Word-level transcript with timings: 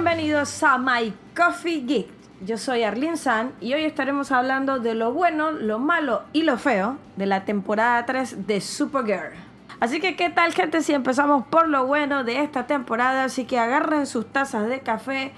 bienvenidos 0.00 0.62
a 0.62 0.78
My 0.78 1.12
Coffee 1.36 1.80
Geek. 1.80 2.06
Yo 2.42 2.56
soy 2.56 2.84
Arlene 2.84 3.16
San 3.16 3.50
y 3.60 3.74
hoy 3.74 3.82
estaremos 3.82 4.30
hablando 4.30 4.78
de 4.78 4.94
lo 4.94 5.12
bueno, 5.12 5.50
lo 5.50 5.80
malo 5.80 6.22
y 6.32 6.42
lo 6.42 6.56
feo 6.56 6.98
de 7.16 7.26
la 7.26 7.44
temporada 7.44 8.06
3 8.06 8.46
de 8.46 8.60
Supergirl. 8.60 9.34
Así 9.80 9.98
que, 9.98 10.14
¿qué 10.14 10.30
tal, 10.30 10.52
gente? 10.52 10.82
Si 10.82 10.94
empezamos 10.94 11.46
por 11.48 11.68
lo 11.68 11.84
bueno 11.84 12.22
de 12.22 12.44
esta 12.44 12.68
temporada, 12.68 13.24
así 13.24 13.44
que 13.44 13.58
agarren 13.58 14.06
sus 14.06 14.26
tazas 14.26 14.68
de 14.68 14.78
café, 14.82 15.32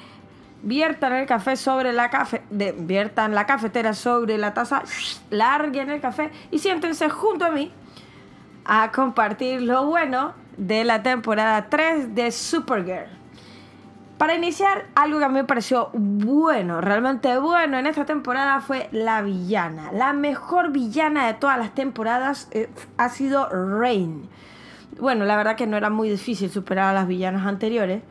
viertan 0.63 1.15
el 1.15 1.27
café 1.27 1.57
sobre 1.57 1.95
la 1.95 2.11
cafe, 2.11 2.43
viertan 2.51 3.35
la 3.35 3.47
cafetera 3.47 3.95
sobre 3.95 4.37
la 4.37 4.53
taza, 4.53 4.83
larguen 5.31 5.89
el 5.89 6.03
café 6.03 6.31
y 6.51 6.59
siéntense 6.59 7.09
junto 7.09 7.47
a 7.47 7.51
mí 7.51 7.73
a 8.67 8.93
compartir 8.93 9.63
lo 9.63 9.87
bueno 9.87 10.35
de 10.59 10.85
la 10.85 11.03
temporada 11.03 11.71
3 11.71 12.15
de 12.15 12.31
Supergirl. 12.31 13.20
Para 14.21 14.35
iniciar, 14.35 14.85
algo 14.95 15.19
que 15.19 15.25
a 15.25 15.29
mí 15.29 15.37
me 15.37 15.45
pareció 15.45 15.89
bueno, 15.95 16.83
realmente 16.83 17.39
bueno 17.39 17.79
en 17.79 17.87
esta 17.87 18.05
temporada 18.05 18.61
fue 18.61 18.91
la 18.93 19.23
villana. 19.23 19.93
La 19.93 20.13
mejor 20.13 20.73
villana 20.73 21.27
de 21.27 21.33
todas 21.33 21.57
las 21.57 21.75
temporadas 21.75 22.47
eh, 22.51 22.69
ha 22.99 23.09
sido 23.09 23.49
Rain. 23.49 24.29
Bueno, 25.01 25.25
la 25.25 25.39
verdad 25.39 25.57
que 25.57 25.67
no 25.67 25.79
era 25.79 25.89
muy 25.89 26.11
difícil 26.11 26.51
superar 26.51 26.91
a 26.91 26.93
las 26.93 27.09
villanas 27.09 27.47
anteriores. 27.47 28.03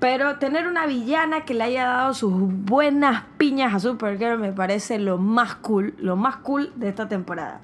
Pero 0.00 0.40
tener 0.40 0.66
una 0.66 0.84
villana 0.86 1.44
que 1.44 1.54
le 1.54 1.62
haya 1.62 1.86
dado 1.86 2.12
sus 2.12 2.32
buenas 2.34 3.22
piñas 3.38 3.72
a 3.72 3.78
Supergirl 3.78 4.40
me 4.40 4.52
parece 4.52 4.98
lo 4.98 5.16
más 5.16 5.54
cool, 5.54 5.94
lo 5.96 6.16
más 6.16 6.38
cool 6.38 6.72
de 6.74 6.88
esta 6.88 7.06
temporada. 7.06 7.60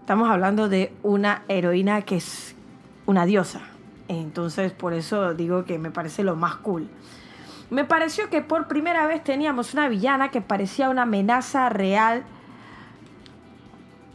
Estamos 0.00 0.30
hablando 0.30 0.70
de 0.70 0.94
una 1.02 1.42
heroína 1.48 2.00
que 2.00 2.16
es 2.16 2.56
una 3.04 3.26
diosa. 3.26 3.71
Entonces, 4.20 4.72
por 4.72 4.92
eso 4.92 5.34
digo 5.34 5.64
que 5.64 5.78
me 5.78 5.90
parece 5.90 6.22
lo 6.22 6.36
más 6.36 6.56
cool. 6.56 6.88
Me 7.70 7.84
pareció 7.84 8.28
que 8.28 8.42
por 8.42 8.68
primera 8.68 9.06
vez 9.06 9.24
teníamos 9.24 9.72
una 9.72 9.88
villana 9.88 10.30
que 10.30 10.42
parecía 10.42 10.90
una 10.90 11.02
amenaza 11.02 11.68
real, 11.70 12.24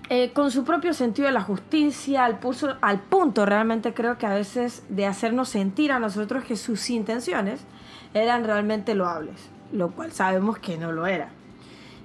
eh, 0.09 0.31
con 0.31 0.51
su 0.51 0.63
propio 0.63 0.93
sentido 0.93 1.25
de 1.25 1.33
la 1.33 1.41
justicia, 1.41 2.23
al, 2.23 2.99
punto 3.01 3.45
realmente 3.45 3.93
creo 3.93 4.17
que 4.17 4.25
a 4.25 4.33
veces 4.33 4.83
de 4.87 5.05
hacernos 5.05 5.49
sentir 5.49 5.91
a 5.91 5.99
nosotros 5.99 6.45
que 6.45 6.55
sus 6.55 6.89
intenciones 6.89 7.59
eran 8.13 8.45
realmente 8.45 8.95
loables, 8.95 9.49
lo 9.73 9.91
cual 9.91 10.13
sabemos 10.13 10.59
que 10.59 10.77
no 10.77 10.93
lo 10.93 11.07
era. 11.07 11.29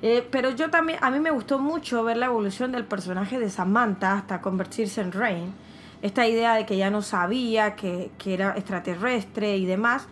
Eh, 0.00 0.26
pero 0.32 0.50
yo 0.50 0.68
también, 0.68 0.98
a 1.00 1.12
mí 1.12 1.20
me 1.20 1.30
gustó 1.30 1.60
mucho 1.60 2.02
ver 2.02 2.16
la 2.16 2.26
evolución 2.26 2.72
del 2.72 2.86
personaje 2.86 3.38
de 3.38 3.50
Samantha 3.50 4.14
hasta 4.14 4.40
convertirse 4.40 5.00
en 5.00 5.12
Rain 5.12 5.54
esta 6.02 6.26
idea 6.26 6.54
de 6.54 6.66
que 6.66 6.76
ya 6.76 6.90
no 6.90 7.00
sabía 7.00 7.76
que, 7.76 8.10
era 8.26 8.56
extraterrestre 8.56 9.56
y 9.56 9.66
demás, 9.66 10.08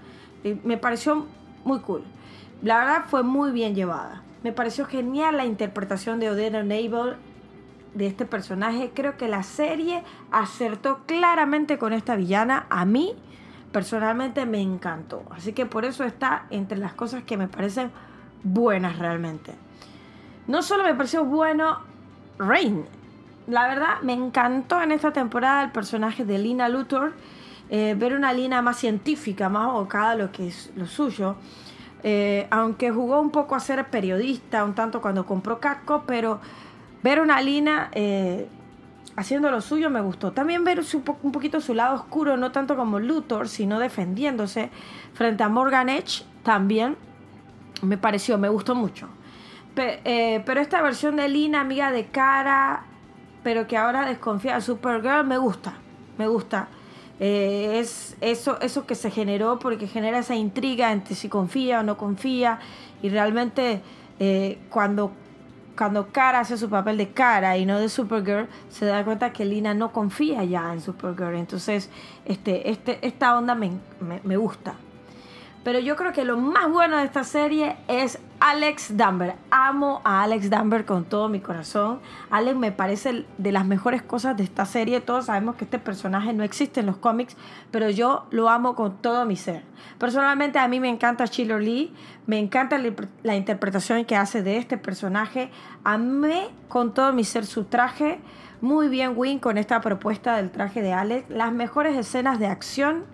me 0.64 0.77
pareció 0.78 1.27
muy 1.64 1.80
cool. 1.80 2.05
La 2.62 2.78
verdad 2.78 3.05
fue 3.08 3.23
muy 3.23 3.51
bien 3.51 3.74
llevada. 3.74 4.23
Me 4.42 4.52
pareció 4.52 4.86
genial 4.86 5.36
la 5.36 5.45
interpretación 5.45 6.20
de 6.20 6.30
Odetta 6.30 6.62
Nable 6.62 7.17
de 7.95 8.06
este 8.06 8.24
personaje. 8.24 8.92
Creo 8.95 9.17
que 9.17 9.28
la 9.28 9.42
serie 9.42 10.02
acertó 10.30 11.01
claramente 11.06 11.78
con 11.78 11.92
esta 11.92 12.17
villana. 12.17 12.67
A 12.70 12.84
mí, 12.84 13.14
personalmente, 13.72 14.46
me 14.46 14.61
encantó. 14.61 15.24
Así 15.30 15.52
que 15.52 15.67
por 15.67 15.84
eso 15.84 16.05
está 16.05 16.46
entre 16.51 16.78
las 16.78 16.95
cosas 16.95 17.24
que 17.24 17.36
me 17.36 17.48
parecen 17.48 17.90
buenas 18.42 18.98
realmente. 18.98 19.55
No 20.46 20.62
solo 20.62 20.84
me 20.84 20.95
pareció 20.95 21.24
bueno 21.24 21.80
Rain, 22.39 22.86
la 23.46 23.67
verdad, 23.68 24.01
me 24.02 24.12
encantó 24.12 24.80
en 24.83 24.92
esta 24.92 25.12
temporada 25.12 25.62
el 25.62 25.70
personaje 25.70 26.24
de 26.24 26.39
Lina 26.39 26.68
Luthor. 26.68 27.14
Eh, 27.68 27.95
ver 27.96 28.14
una 28.14 28.33
Lina 28.33 28.62
más 28.62 28.78
científica, 28.78 29.48
más 29.48 29.68
abocada 29.68 30.11
a 30.11 30.14
lo 30.17 30.33
que 30.33 30.48
es 30.48 30.73
lo 30.77 30.86
suyo. 30.86 31.36
Eh, 32.02 32.46
aunque 32.51 32.90
jugó 32.90 33.20
un 33.20 33.30
poco 33.30 33.55
a 33.55 33.61
ser 33.61 33.89
periodista, 33.89 34.64
un 34.64 34.74
tanto 34.74 35.01
cuando 35.01 35.27
compró 35.27 35.61
Casco, 35.61 36.05
pero 36.06 36.40
ver 37.02 37.20
una 37.20 37.40
Lina 37.40 37.90
eh, 37.92 38.48
haciendo 39.17 39.51
lo 39.51 39.61
suyo 39.61 39.89
me 39.90 40.01
gustó. 40.01 40.33
También 40.33 40.64
ver 40.64 40.83
un 41.22 41.33
poquito 41.33 41.61
su 41.61 41.74
lado 41.74 41.95
oscuro, 41.95 42.36
no 42.36 42.52
tanto 42.52 42.77
como 42.77 42.98
Luthor, 42.98 43.48
sino 43.48 43.78
defendiéndose 43.78 44.70
frente 45.12 45.42
a 45.42 45.48
Morgan 45.48 45.89
Edge, 45.89 46.24
también 46.42 46.96
me 47.83 47.98
pareció, 47.98 48.36
me 48.39 48.48
gustó 48.48 48.74
mucho. 48.74 49.08
pero 49.74 50.61
esta 50.61 50.83
versión 50.83 51.17
de 51.17 51.28
Lina, 51.28 51.61
amiga 51.61 51.92
de 51.92 52.07
cara, 52.07 52.84
pero 53.42 53.67
que 53.67 53.77
ahora 53.77 54.06
desconfía 54.06 54.55
de 54.55 54.61
Supergirl, 54.61 55.27
me 55.27 55.39
gusta, 55.39 55.74
me 56.18 56.27
gusta. 56.28 56.68
Eh, 57.18 57.78
es 57.78 58.17
eso, 58.20 58.58
eso 58.61 58.86
que 58.86 58.95
se 58.95 59.11
generó 59.11 59.58
porque 59.58 59.86
genera 59.86 60.18
esa 60.18 60.34
intriga 60.34 60.90
entre 60.92 61.14
si 61.14 61.28
confía 61.28 61.80
o 61.80 61.83
no 61.83 61.98
confía 61.98 62.58
y 63.02 63.11
realmente 63.11 63.83
eh, 64.18 64.58
cuando 64.70 65.12
cuando 65.77 66.08
Cara 66.12 66.40
hace 66.40 66.58
su 66.58 66.68
papel 66.68 66.98
de 66.98 67.08
Cara 67.08 67.56
y 67.56 67.64
no 67.64 67.78
de 67.78 67.89
Supergirl, 67.89 68.48
se 68.68 68.84
da 68.84 69.02
cuenta 69.02 69.33
que 69.33 69.46
Lina 69.46 69.72
no 69.72 69.92
confía 69.92 70.45
ya 70.45 70.74
en 70.74 70.83
Supergirl. 70.83 71.36
Entonces, 71.36 71.89
este, 72.27 72.70
este, 72.70 72.98
esta 73.01 73.39
onda 73.39 73.55
me, 73.55 73.70
me 74.22 74.36
gusta. 74.36 74.74
Pero 75.64 75.78
yo 75.78 75.96
creo 75.96 76.12
que 76.12 76.24
lo 76.24 76.36
más 76.36 76.70
bueno 76.70 76.98
de 76.98 77.05
esta 77.05 77.24
serie 77.24 77.77
es 77.89 78.18
Alex 78.40 78.96
Danver. 78.96 79.34
Amo 79.51 80.01
a 80.02 80.23
Alex 80.23 80.48
Danver 80.48 80.86
con 80.86 81.05
todo 81.05 81.28
mi 81.28 81.40
corazón. 81.40 82.01
Alex 82.30 82.56
me 82.56 82.73
parece 82.73 83.27
de 83.36 83.52
las 83.52 83.67
mejores 83.67 84.01
cosas 84.01 84.34
de 84.34 84.45
esta 84.45 84.64
serie. 84.64 85.02
Todos 85.02 85.27
sabemos 85.27 85.56
que 85.56 85.64
este 85.64 85.78
personaje 85.78 86.33
no 86.33 86.42
existe 86.42 86.80
en 86.80 86.86
los 86.86 86.96
cómics, 86.96 87.36
pero 87.70 87.90
yo 87.90 88.27
lo 88.30 88.48
amo 88.48 88.74
con 88.74 88.96
todo 88.96 89.27
mi 89.27 89.36
ser. 89.36 89.62
Personalmente 89.98 90.58
a 90.58 90.68
mí 90.68 90.80
me 90.80 90.89
encanta 90.89 91.28
Chiller 91.28 91.61
Lee. 91.61 91.92
Me 92.27 92.39
encanta 92.39 92.80
la 93.23 93.36
interpretación 93.36 94.06
que 94.06 94.17
hace 94.17 94.42
de 94.42 94.57
este 94.57 94.78
personaje. 94.78 95.51
Amé 95.84 96.48
con 96.68 96.95
todo 96.95 97.12
mi 97.12 97.24
ser 97.24 97.45
su 97.45 97.64
traje. 97.64 98.20
Muy 98.62 98.89
bien 98.89 99.12
Win 99.17 99.39
con 99.39 99.58
esta 99.58 99.83
propuesta 99.83 100.36
del 100.36 100.51
traje 100.51 100.80
de 100.80 100.95
Alex. 100.95 101.28
Las 101.28 101.52
mejores 101.52 101.95
escenas 101.95 102.39
de 102.39 102.46
acción 102.46 103.05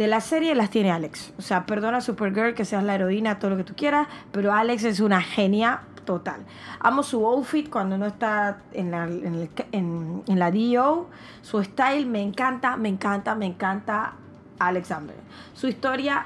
de 0.00 0.06
la 0.06 0.22
serie 0.22 0.54
las 0.54 0.70
tiene 0.70 0.90
Alex. 0.90 1.34
O 1.36 1.42
sea, 1.42 1.66
perdona 1.66 2.00
Supergirl 2.00 2.54
que 2.54 2.64
seas 2.64 2.82
la 2.82 2.94
heroína, 2.94 3.38
todo 3.38 3.50
lo 3.50 3.58
que 3.58 3.64
tú 3.64 3.74
quieras, 3.76 4.08
pero 4.32 4.50
Alex 4.50 4.84
es 4.84 5.00
una 5.00 5.20
genia 5.20 5.82
total. 6.06 6.40
Amo 6.78 7.02
su 7.02 7.26
outfit 7.26 7.68
cuando 7.68 7.98
no 7.98 8.06
está 8.06 8.62
en 8.72 8.90
la, 8.90 9.04
en, 9.04 10.22
la 10.26 10.50
DO. 10.50 11.06
Su 11.42 11.62
style 11.62 12.06
me 12.06 12.22
encanta, 12.22 12.78
me 12.78 12.88
encanta, 12.88 13.34
me 13.34 13.44
encanta 13.44 14.14
Alexander. 14.58 15.16
Su 15.52 15.68
historia 15.68 16.24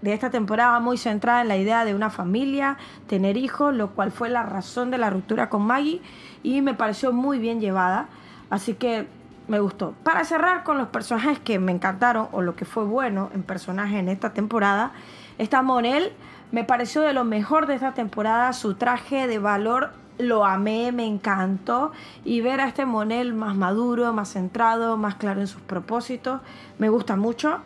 de 0.00 0.14
esta 0.14 0.30
temporada 0.30 0.80
muy 0.80 0.96
centrada 0.96 1.42
en 1.42 1.48
la 1.48 1.58
idea 1.58 1.84
de 1.84 1.94
una 1.94 2.08
familia, 2.08 2.78
tener 3.06 3.36
hijos, 3.36 3.74
lo 3.74 3.90
cual 3.90 4.12
fue 4.12 4.30
la 4.30 4.44
razón 4.44 4.90
de 4.90 4.96
la 4.96 5.10
ruptura 5.10 5.50
con 5.50 5.60
Maggie 5.60 6.00
y 6.42 6.62
me 6.62 6.72
pareció 6.72 7.12
muy 7.12 7.38
bien 7.38 7.60
llevada. 7.60 8.08
Así 8.48 8.72
que 8.72 9.08
me 9.50 9.58
gustó. 9.58 9.94
Para 10.04 10.24
cerrar 10.24 10.62
con 10.62 10.78
los 10.78 10.88
personajes 10.88 11.40
que 11.40 11.58
me 11.58 11.72
encantaron 11.72 12.28
o 12.30 12.40
lo 12.40 12.54
que 12.54 12.64
fue 12.64 12.84
bueno 12.84 13.30
en 13.34 13.42
personaje 13.42 13.98
en 13.98 14.08
esta 14.08 14.32
temporada, 14.32 14.92
está 15.38 15.60
Monel. 15.60 16.12
Me 16.52 16.62
pareció 16.62 17.02
de 17.02 17.12
lo 17.12 17.24
mejor 17.24 17.66
de 17.66 17.74
esta 17.74 17.92
temporada. 17.92 18.52
Su 18.52 18.74
traje 18.74 19.26
de 19.26 19.40
valor 19.40 19.90
lo 20.18 20.44
amé, 20.44 20.92
me 20.92 21.04
encantó. 21.04 21.90
Y 22.24 22.42
ver 22.42 22.60
a 22.60 22.68
este 22.68 22.86
Monel 22.86 23.34
más 23.34 23.56
maduro, 23.56 24.12
más 24.12 24.32
centrado, 24.32 24.96
más 24.96 25.16
claro 25.16 25.40
en 25.40 25.48
sus 25.48 25.62
propósitos, 25.62 26.40
me 26.78 26.88
gusta 26.88 27.16
mucho. 27.16 27.58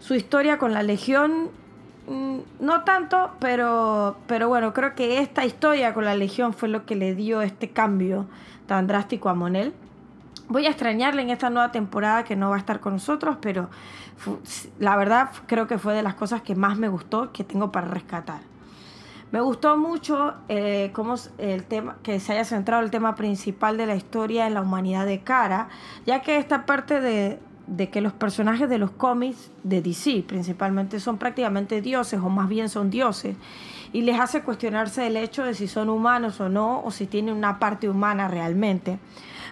Su 0.00 0.14
historia 0.14 0.56
con 0.56 0.72
la 0.72 0.82
Legión, 0.82 1.50
mm, 2.08 2.38
no 2.60 2.84
tanto, 2.84 3.32
pero, 3.38 4.16
pero 4.26 4.48
bueno, 4.48 4.72
creo 4.72 4.94
que 4.94 5.18
esta 5.18 5.44
historia 5.44 5.92
con 5.92 6.06
la 6.06 6.14
Legión 6.14 6.54
fue 6.54 6.70
lo 6.70 6.86
que 6.86 6.96
le 6.96 7.14
dio 7.14 7.42
este 7.42 7.68
cambio 7.68 8.24
tan 8.66 8.86
drástico 8.86 9.28
a 9.28 9.34
Monel. 9.34 9.74
Voy 10.48 10.66
a 10.66 10.70
extrañarle 10.70 11.22
en 11.22 11.30
esta 11.30 11.50
nueva 11.50 11.72
temporada 11.72 12.22
que 12.22 12.36
no 12.36 12.50
va 12.50 12.56
a 12.56 12.58
estar 12.58 12.78
con 12.78 12.94
nosotros, 12.94 13.38
pero 13.40 13.68
la 14.78 14.96
verdad 14.96 15.30
creo 15.46 15.66
que 15.66 15.78
fue 15.78 15.94
de 15.94 16.02
las 16.02 16.14
cosas 16.14 16.42
que 16.42 16.54
más 16.54 16.78
me 16.78 16.88
gustó, 16.88 17.32
que 17.32 17.42
tengo 17.42 17.72
para 17.72 17.88
rescatar. 17.88 18.40
Me 19.32 19.40
gustó 19.40 19.76
mucho 19.76 20.34
eh, 20.48 20.90
cómo 20.92 21.16
el 21.38 21.64
tema, 21.64 21.96
que 22.04 22.20
se 22.20 22.32
haya 22.32 22.44
centrado 22.44 22.84
el 22.84 22.92
tema 22.92 23.16
principal 23.16 23.76
de 23.76 23.86
la 23.86 23.96
historia 23.96 24.46
en 24.46 24.54
la 24.54 24.62
humanidad 24.62 25.04
de 25.04 25.20
Cara, 25.22 25.68
ya 26.06 26.22
que 26.22 26.36
esta 26.36 26.64
parte 26.64 27.00
de, 27.00 27.40
de 27.66 27.90
que 27.90 28.00
los 28.00 28.12
personajes 28.12 28.68
de 28.68 28.78
los 28.78 28.92
cómics 28.92 29.50
de 29.64 29.82
DC 29.82 30.24
principalmente 30.28 31.00
son 31.00 31.18
prácticamente 31.18 31.80
dioses, 31.80 32.20
o 32.20 32.28
más 32.28 32.48
bien 32.48 32.68
son 32.68 32.88
dioses, 32.88 33.36
y 33.92 34.02
les 34.02 34.20
hace 34.20 34.42
cuestionarse 34.42 35.08
el 35.08 35.16
hecho 35.16 35.42
de 35.42 35.54
si 35.54 35.66
son 35.66 35.88
humanos 35.88 36.40
o 36.40 36.48
no, 36.48 36.82
o 36.84 36.92
si 36.92 37.06
tienen 37.06 37.34
una 37.34 37.58
parte 37.58 37.88
humana 37.88 38.28
realmente. 38.28 39.00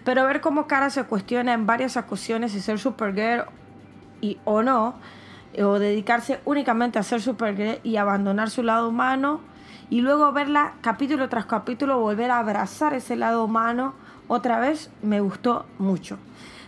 Pero 0.05 0.27
ver 0.27 0.41
cómo 0.41 0.67
Cara 0.67 0.91
se 0.91 1.05
cuestiona 1.05 1.55
en 1.55 1.67
varias 1.67 1.97
ocasiones 1.97 2.53
si 2.53 2.61
ser 2.61 2.79
Supergirl 2.79 3.45
y, 4.21 4.39
o 4.45 4.62
no, 4.62 4.95
o 5.59 5.79
dedicarse 5.79 6.41
únicamente 6.45 6.99
a 6.99 7.03
ser 7.03 7.21
Supergirl 7.21 7.81
y 7.83 7.97
abandonar 7.97 8.51
su 8.51 8.62
lado 8.62 8.89
humano, 8.89 9.41
y 9.91 10.01
luego 10.01 10.33
verla 10.33 10.75
capítulo 10.81 11.29
tras 11.29 11.47
capítulo 11.47 12.01
volver 12.01 12.31
a 12.31 12.39
abrazar 12.39 12.95
ese 12.95 13.17
lado 13.17 13.45
humano 13.45 13.95
otra 14.29 14.59
vez, 14.59 14.91
me 15.03 15.21
gustó 15.21 15.67
mucho. 15.79 16.19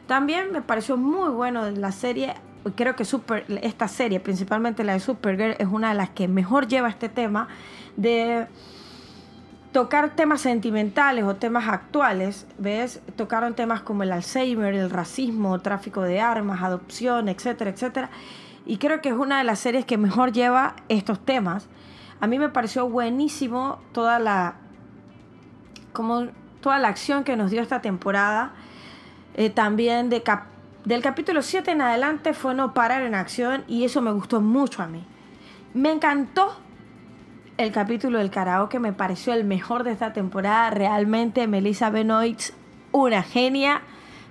También 0.07 0.53
me 0.53 0.61
pareció 0.61 0.97
muy 0.97 1.31
bueno 1.31 1.71
la 1.71 1.93
serie 1.93 2.35
creo 2.75 2.97
que 2.97 3.05
Super, 3.05 3.45
esta 3.63 3.89
serie, 3.89 4.21
principalmente 4.21 4.83
la 4.85 4.95
de 4.95 5.01
Supergirl, 5.01 5.57
es 5.59 5.69
una 5.69 5.91
de 5.91 5.95
las 5.95 6.11
que 6.11 6.29
mejor 6.29 6.67
lleva 6.67 6.89
este 6.89 7.09
tema 7.09 7.49
de 7.97 8.47
tocar 9.77 10.17
temas 10.17 10.41
sentimentales 10.41 11.23
o 11.25 11.37
temas 11.37 11.69
actuales, 11.69 12.47
¿ves? 12.57 13.03
Tocaron 13.15 13.53
temas 13.53 13.83
como 13.83 14.05
el 14.05 14.13
Alzheimer, 14.13 14.73
el 14.73 14.89
racismo, 14.89 15.59
tráfico 15.61 16.01
de 16.01 16.19
armas, 16.19 16.63
adopción, 16.63 17.29
etcétera, 17.29 17.73
etcétera. 17.73 18.09
Y 18.65 18.79
creo 18.79 19.03
que 19.03 19.11
es 19.11 19.15
una 19.15 19.37
de 19.37 19.45
las 19.45 19.59
series 19.59 19.85
que 19.85 19.99
mejor 19.99 20.33
lleva 20.33 20.77
estos 20.89 21.23
temas. 21.23 21.69
A 22.21 22.27
mí 22.27 22.39
me 22.39 22.49
pareció 22.49 22.89
buenísimo 22.89 23.79
toda 23.93 24.19
la 24.19 24.55
como 25.93 26.29
toda 26.63 26.79
la 26.79 26.89
acción 26.89 27.23
que 27.23 27.37
nos 27.37 27.51
dio 27.51 27.61
esta 27.61 27.83
temporada. 27.83 28.53
Eh, 29.35 29.51
también 29.51 30.09
de 30.09 30.25
del 30.87 31.03
capítulo 31.03 31.43
7 31.43 31.71
en 31.73 31.83
adelante 31.83 32.33
fue 32.33 32.55
no 32.55 32.73
parar 32.73 33.03
en 33.03 33.15
acción 33.15 33.63
y 33.69 33.85
eso 33.85 34.01
me 34.01 34.13
gustó 34.13 34.41
mucho 34.41 34.83
a 34.83 34.87
mí. 34.87 35.05
Me 35.75 35.93
encantó 35.93 36.57
el 37.59 37.73
capítulo 37.73 38.19
del 38.19 38.31
karaoke 38.31 38.79
me 38.79 38.93
pareció 38.93 39.33
el 39.33 39.45
mejor 39.45 39.85
de 39.85 39.93
esta 39.93 40.13
temporada. 40.13 40.71
Realmente 40.71 41.47
Melissa 41.47 41.91
Benoist, 41.91 42.55
una 42.93 43.23
genia. 43.23 43.83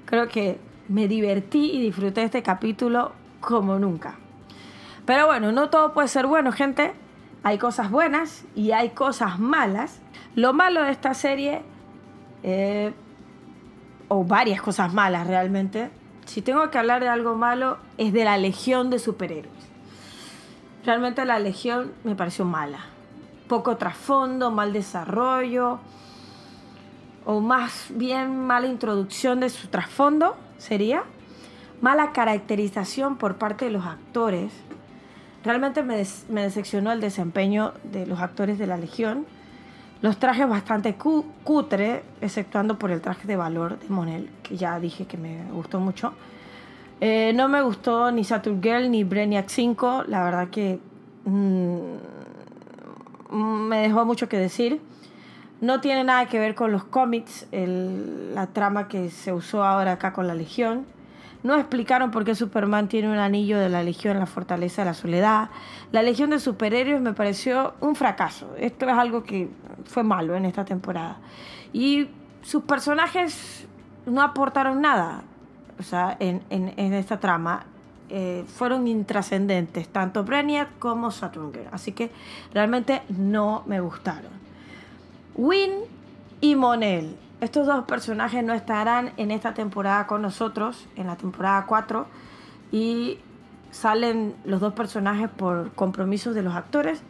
Creo 0.06 0.28
que 0.28 0.60
me 0.88 1.08
divertí 1.08 1.72
y 1.72 1.82
disfruté 1.82 2.24
este 2.24 2.44
capítulo 2.44 3.14
como 3.40 3.80
nunca. 3.80 4.16
Pero 5.06 5.26
bueno, 5.28 5.52
no 5.52 5.70
todo 5.70 5.94
puede 5.94 6.08
ser 6.08 6.28
bueno, 6.28 6.52
gente. 6.52 6.94
Hay 7.44 7.58
cosas 7.58 7.90
buenas 7.90 8.46
y 8.56 8.72
hay 8.72 8.90
cosas 8.90 9.40
malas. 9.40 10.02
Lo 10.36 10.54
malo 10.54 10.84
de 10.84 10.92
esta 10.92 11.14
serie, 11.14 11.62
eh, 12.44 12.94
o 14.08 14.24
varias 14.24 14.62
cosas 14.62 14.94
malas 14.94 15.26
realmente, 15.26 15.90
si 16.26 16.42
tengo 16.42 16.70
que 16.70 16.78
hablar 16.78 17.02
de 17.02 17.10
algo 17.10 17.36
malo, 17.36 17.78
es 17.98 18.14
de 18.14 18.24
la 18.24 18.38
legión 18.38 18.90
de 18.90 19.00
superhéroes. 19.00 19.54
Realmente 20.86 21.26
la 21.26 21.40
legión 21.40 21.92
me 22.04 22.16
pareció 22.16 22.46
mala 22.46 22.95
poco 23.48 23.78
trasfondo, 23.78 24.52
mal 24.52 24.74
desarrollo, 24.74 25.80
o 27.26 27.40
más 27.42 27.88
bien 27.90 28.46
mala 28.46 28.68
introducción 28.68 29.40
de 29.40 29.50
su 29.50 29.68
trasfondo, 29.68 30.36
sería. 30.58 31.04
Mala 31.82 32.14
caracterización 32.14 33.18
por 33.18 33.36
parte 33.36 33.66
de 33.66 33.72
los 33.72 33.86
actores. 33.86 34.52
Realmente 35.44 35.84
me, 35.84 35.98
decepcionó 36.42 36.92
el 36.92 37.02
desempeño 37.02 37.74
de 37.84 38.08
los 38.08 38.20
actores 38.22 38.58
de 38.58 38.68
la 38.68 38.78
Legión. 38.78 39.26
Los 40.02 40.18
trajes 40.18 40.48
bastante 40.48 40.96
cutre, 40.96 42.04
exceptuando 42.22 42.80
por 42.80 42.92
el 42.92 43.02
traje 43.02 43.28
de 43.28 43.36
valor 43.36 43.80
de 43.80 43.90
Monel, 43.90 44.30
que 44.44 44.58
ya 44.58 44.80
dije 44.80 45.06
que 45.06 45.18
me 45.18 45.44
gustó 45.52 45.80
mucho. 45.80 46.14
Eh, 47.02 47.34
no 47.36 47.50
me 47.50 47.62
gustó 47.62 48.12
ni 48.12 48.24
Saturn 48.24 48.62
Girl 48.62 48.90
ni 48.90 49.04
Brainiac 49.04 49.50
5. 49.50 50.06
La 50.08 50.24
verdad 50.24 50.50
que 50.50 50.80
mm, 51.26 52.25
me 53.36 53.80
dejó 53.80 54.06
mucho 54.06 54.30
que 54.30 54.38
decir. 54.38 54.82
No 55.62 55.82
tiene 55.82 56.04
nada 56.04 56.26
que 56.26 56.40
ver 56.40 56.56
con 56.56 56.72
los 56.72 56.84
cómics, 56.84 57.48
la 57.52 58.48
trama 58.48 58.88
que 58.88 59.10
se 59.10 59.34
usó 59.34 59.64
ahora 59.64 59.94
acá 59.94 60.14
con 60.14 60.28
la 60.28 60.36
Legión. 60.36 60.86
No 61.44 61.56
explicaron 61.56 62.12
por 62.12 62.26
qué 62.26 62.36
Superman 62.36 62.88
tiene 62.88 63.10
un 63.12 63.18
anillo 63.18 63.60
de 63.60 63.70
la 63.70 63.84
Legión 63.84 64.16
en 64.16 64.22
la 64.22 64.26
Fortaleza 64.26 64.82
de 64.82 64.88
la 64.88 64.94
Soledad. 64.94 65.50
La 65.92 66.02
Legión 66.02 66.32
de 66.32 66.40
Superhéroes 66.40 67.02
me 67.02 67.14
pareció 67.14 67.76
un 67.80 67.96
fracaso. 67.96 68.54
Esto 68.58 68.88
es 68.88 68.98
algo 68.98 69.24
que 69.24 69.50
fue 69.86 70.04
malo 70.04 70.36
en 70.36 70.46
esta 70.46 70.66
temporada. 70.66 71.18
Y 71.72 72.10
sus 72.42 72.64
personajes 72.64 73.68
no 74.06 74.22
aportaron 74.22 74.82
nada 74.82 75.24
o 75.80 75.84
sea, 75.84 76.16
en, 76.20 76.44
en, 76.50 76.74
en 76.78 76.94
esta 76.94 77.20
trama. 77.20 77.66
Eh, 78.10 78.46
fueron 78.48 78.88
intrascendentes, 78.88 79.88
tanto 79.88 80.24
Brainiac 80.24 80.78
como 80.78 81.10
Saturnger. 81.12 81.68
Así 81.72 81.92
que 81.92 82.12
realmente 82.54 83.02
no 83.10 83.64
me 83.66 83.80
gustaron. 83.80 84.32
Win 85.36 85.72
y 86.42 86.56
Monel. 86.56 87.18
Estos 87.42 87.66
dos 87.68 87.86
personajes 87.86 88.44
no 88.44 88.54
estarán 88.54 89.12
en 89.18 89.32
esta 89.32 89.54
temporada 89.54 90.08
con 90.08 90.22
nosotros, 90.22 90.88
en 90.96 91.08
la 91.08 91.16
temporada 91.16 91.66
4. 91.66 92.06
Y 92.72 93.20
salen 93.72 94.36
los 94.46 94.62
dos 94.62 94.74
personajes 94.74 95.30
por 95.30 95.72
compromisos 95.74 96.36
de 96.36 96.44
los 96.44 96.56
actores. 96.56 97.02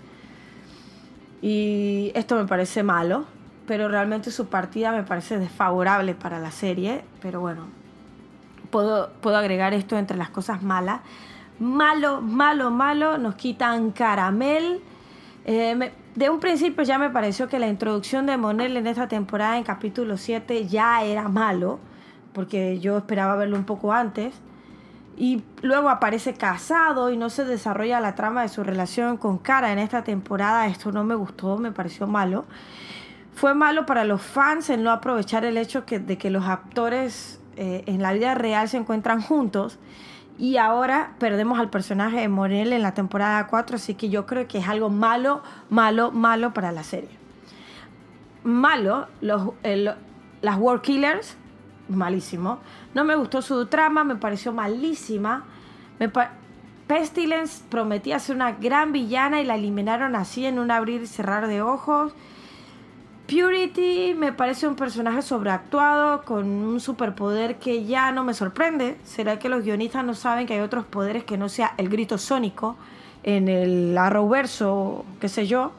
Y 1.41 2.11
esto 2.15 2.35
me 2.37 2.45
parece 2.45 2.83
malo, 2.83 3.25
pero 3.67 3.87
realmente 3.87 4.31
su 4.31 4.47
partida 4.47 4.91
me 4.91 5.03
parece 5.03 5.37
desfavorable 5.37 6.15
para 6.15 6.39
la 6.39 6.51
serie. 6.51 7.03
Pero 7.21 7.41
bueno, 7.41 7.67
puedo, 8.69 9.09
agregar 9.35 9.73
esto 9.73 9.97
entre 9.97 10.17
las 10.17 10.29
cosas 10.29 10.61
malas. 10.63 11.01
Malo, 11.59 12.21
malo, 12.21 12.71
malo, 12.71 13.17
nos 13.17 13.35
quitan 13.35 13.91
caramel. 13.91 14.81
Eh, 15.45 15.91
de 16.15 16.29
un 16.29 16.39
principio 16.39 16.83
ya 16.83 16.97
me 16.97 17.09
pareció 17.09 17.47
que 17.47 17.59
la 17.59 17.67
introducción 17.67 18.25
de 18.25 18.37
Monel 18.37 18.77
en 18.77 18.87
esta 18.87 19.07
temporada, 19.07 19.57
en 19.57 19.63
capítulo 19.63 20.17
7, 20.17 20.67
ya 20.67 21.03
era 21.03 21.27
malo, 21.27 21.79
porque 22.33 22.79
yo 22.79 22.97
esperaba 22.97 23.35
verlo 23.35 23.57
un 23.57 23.65
poco 23.65 23.91
antes. 23.91 24.33
Y 25.17 25.43
luego 25.61 25.89
aparece 25.89 26.33
casado 26.33 27.09
y 27.09 27.17
no 27.17 27.29
se 27.29 27.45
desarrolla 27.45 28.01
la 28.01 28.15
trama 28.15 28.41
de 28.41 28.49
su 28.49 28.63
relación 28.63 29.17
con 29.17 29.37
Cara 29.37 29.71
en 29.71 29.79
esta 29.79 30.03
temporada. 30.03 30.67
Esto 30.67 30.91
no 30.91 31.03
me 31.03 31.15
gustó, 31.15 31.57
me 31.57 31.71
pareció 31.71 32.05
malo. 32.07 32.45
Fue 33.33 33.53
malo 33.53 33.85
para 33.85 34.05
los 34.05 34.21
fans 34.21 34.69
el 34.69 34.83
no 34.83 34.91
aprovechar 34.91 35.43
el 35.43 35.57
hecho 35.57 35.85
que, 35.85 35.99
de 35.99 36.17
que 36.17 36.29
los 36.29 36.45
actores 36.45 37.41
eh, 37.57 37.83
en 37.85 38.01
la 38.01 38.13
vida 38.13 38.35
real 38.35 38.67
se 38.69 38.77
encuentran 38.77 39.21
juntos 39.21 39.79
y 40.37 40.57
ahora 40.57 41.13
perdemos 41.19 41.59
al 41.59 41.69
personaje 41.69 42.19
de 42.19 42.27
Morel 42.27 42.73
en 42.73 42.81
la 42.81 42.93
temporada 42.93 43.47
4, 43.47 43.77
así 43.77 43.95
que 43.95 44.09
yo 44.09 44.25
creo 44.25 44.47
que 44.47 44.57
es 44.57 44.67
algo 44.67 44.89
malo, 44.89 45.41
malo, 45.69 46.11
malo 46.11 46.53
para 46.53 46.71
la 46.71 46.83
serie. 46.83 47.17
Malo, 48.43 49.07
los, 49.21 49.53
las 50.41 50.57
War 50.57 50.81
Killers, 50.81 51.37
malísimo. 51.87 52.59
No 52.93 53.05
me 53.05 53.15
gustó 53.15 53.41
su 53.41 53.65
trama, 53.67 54.03
me 54.03 54.15
pareció 54.15 54.51
malísima. 54.51 55.45
Pestilence 56.87 57.63
prometía 57.69 58.19
ser 58.19 58.35
una 58.35 58.51
gran 58.51 58.91
villana 58.91 59.41
y 59.41 59.45
la 59.45 59.55
eliminaron 59.55 60.15
así 60.15 60.45
en 60.45 60.59
un 60.59 60.69
abrir 60.69 61.01
y 61.01 61.07
cerrar 61.07 61.47
de 61.47 61.61
ojos. 61.61 62.13
Purity 63.27 64.13
me 64.13 64.31
parece 64.33 64.67
un 64.67 64.75
personaje 64.75 65.23
sobreactuado 65.23 66.21
con 66.23 66.45
un 66.45 66.79
superpoder 66.79 67.55
que 67.55 67.85
ya 67.85 68.11
no 68.11 68.23
me 68.23 68.35
sorprende. 68.35 68.97
¿Será 69.03 69.39
que 69.39 69.49
los 69.49 69.63
guionistas 69.63 70.05
no 70.05 70.13
saben 70.13 70.45
que 70.45 70.53
hay 70.53 70.59
otros 70.59 70.85
poderes 70.85 71.23
que 71.23 71.35
no 71.35 71.49
sea 71.49 71.73
el 71.77 71.89
grito 71.89 72.19
sónico 72.19 72.77
en 73.23 73.47
el 73.47 73.97
Arrowverso, 73.97 75.05
qué 75.19 75.27
sé 75.27 75.47
yo? 75.47 75.71